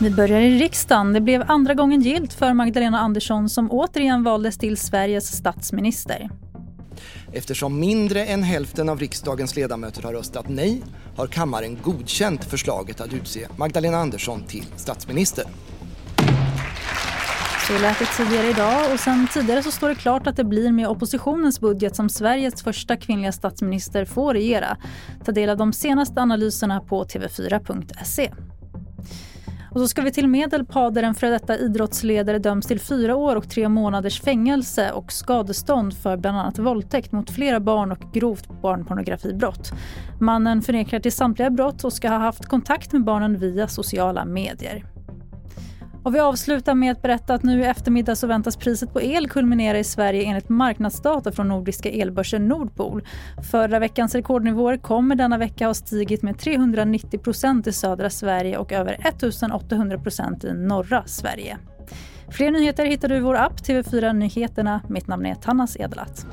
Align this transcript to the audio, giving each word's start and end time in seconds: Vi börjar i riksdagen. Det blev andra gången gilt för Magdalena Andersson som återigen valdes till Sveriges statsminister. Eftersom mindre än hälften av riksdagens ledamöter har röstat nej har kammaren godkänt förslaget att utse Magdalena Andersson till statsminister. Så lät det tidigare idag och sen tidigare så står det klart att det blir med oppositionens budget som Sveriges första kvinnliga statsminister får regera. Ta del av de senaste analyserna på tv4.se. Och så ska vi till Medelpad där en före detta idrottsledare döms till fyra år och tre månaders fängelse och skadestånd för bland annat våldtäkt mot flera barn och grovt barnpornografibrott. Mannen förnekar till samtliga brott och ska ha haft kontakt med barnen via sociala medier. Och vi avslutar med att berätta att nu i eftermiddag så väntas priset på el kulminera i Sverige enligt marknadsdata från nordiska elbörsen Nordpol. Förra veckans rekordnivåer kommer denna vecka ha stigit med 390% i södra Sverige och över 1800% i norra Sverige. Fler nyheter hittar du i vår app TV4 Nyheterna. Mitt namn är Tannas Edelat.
Vi 0.00 0.10
börjar 0.10 0.40
i 0.40 0.58
riksdagen. 0.58 1.12
Det 1.12 1.20
blev 1.20 1.44
andra 1.46 1.74
gången 1.74 2.00
gilt 2.00 2.32
för 2.32 2.52
Magdalena 2.52 2.98
Andersson 2.98 3.48
som 3.48 3.70
återigen 3.70 4.24
valdes 4.24 4.58
till 4.58 4.76
Sveriges 4.76 5.36
statsminister. 5.36 6.30
Eftersom 7.32 7.80
mindre 7.80 8.24
än 8.24 8.42
hälften 8.42 8.88
av 8.88 8.98
riksdagens 8.98 9.56
ledamöter 9.56 10.02
har 10.02 10.12
röstat 10.12 10.48
nej 10.48 10.82
har 11.16 11.26
kammaren 11.26 11.78
godkänt 11.82 12.44
förslaget 12.44 13.00
att 13.00 13.12
utse 13.12 13.46
Magdalena 13.56 13.96
Andersson 13.96 14.42
till 14.42 14.64
statsminister. 14.76 15.44
Så 17.68 17.78
lät 17.78 17.98
det 17.98 18.06
tidigare 18.16 18.46
idag 18.46 18.92
och 18.92 19.00
sen 19.00 19.28
tidigare 19.32 19.62
så 19.62 19.70
står 19.70 19.88
det 19.88 19.94
klart 19.94 20.26
att 20.26 20.36
det 20.36 20.44
blir 20.44 20.72
med 20.72 20.88
oppositionens 20.88 21.60
budget 21.60 21.96
som 21.96 22.08
Sveriges 22.08 22.62
första 22.62 22.96
kvinnliga 22.96 23.32
statsminister 23.32 24.04
får 24.04 24.34
regera. 24.34 24.76
Ta 25.24 25.32
del 25.32 25.50
av 25.50 25.56
de 25.56 25.72
senaste 25.72 26.20
analyserna 26.20 26.80
på 26.80 27.04
tv4.se. 27.04 28.32
Och 29.70 29.80
så 29.80 29.88
ska 29.88 30.02
vi 30.02 30.12
till 30.12 30.28
Medelpad 30.28 30.94
där 30.94 31.02
en 31.02 31.14
före 31.14 31.30
detta 31.30 31.58
idrottsledare 31.58 32.38
döms 32.38 32.66
till 32.66 32.80
fyra 32.80 33.16
år 33.16 33.36
och 33.36 33.50
tre 33.50 33.68
månaders 33.68 34.20
fängelse 34.20 34.92
och 34.92 35.12
skadestånd 35.12 35.94
för 35.96 36.16
bland 36.16 36.38
annat 36.38 36.58
våldtäkt 36.58 37.12
mot 37.12 37.30
flera 37.30 37.60
barn 37.60 37.92
och 37.92 38.12
grovt 38.12 38.62
barnpornografibrott. 38.62 39.72
Mannen 40.20 40.62
förnekar 40.62 41.00
till 41.00 41.12
samtliga 41.12 41.50
brott 41.50 41.84
och 41.84 41.92
ska 41.92 42.08
ha 42.08 42.18
haft 42.18 42.46
kontakt 42.46 42.92
med 42.92 43.04
barnen 43.04 43.38
via 43.38 43.68
sociala 43.68 44.24
medier. 44.24 44.97
Och 46.02 46.14
vi 46.14 46.18
avslutar 46.18 46.74
med 46.74 46.92
att 46.92 47.02
berätta 47.02 47.34
att 47.34 47.42
nu 47.42 47.60
i 47.60 47.64
eftermiddag 47.64 48.16
så 48.16 48.26
väntas 48.26 48.56
priset 48.56 48.92
på 48.92 49.02
el 49.02 49.28
kulminera 49.28 49.78
i 49.78 49.84
Sverige 49.84 50.24
enligt 50.24 50.48
marknadsdata 50.48 51.32
från 51.32 51.48
nordiska 51.48 51.90
elbörsen 51.90 52.48
Nordpol. 52.48 53.02
Förra 53.50 53.78
veckans 53.78 54.14
rekordnivåer 54.14 54.76
kommer 54.76 55.14
denna 55.14 55.38
vecka 55.38 55.66
ha 55.66 55.74
stigit 55.74 56.22
med 56.22 56.36
390% 56.36 57.68
i 57.68 57.72
södra 57.72 58.10
Sverige 58.10 58.58
och 58.58 58.72
över 58.72 58.94
1800% 58.94 60.46
i 60.46 60.52
norra 60.52 61.02
Sverige. 61.06 61.58
Fler 62.30 62.50
nyheter 62.50 62.86
hittar 62.86 63.08
du 63.08 63.16
i 63.16 63.20
vår 63.20 63.36
app 63.36 63.60
TV4 63.60 64.12
Nyheterna. 64.12 64.80
Mitt 64.88 65.06
namn 65.06 65.26
är 65.26 65.34
Tannas 65.34 65.76
Edelat. 65.76 66.26